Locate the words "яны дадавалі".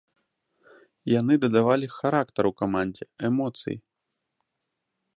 1.19-1.87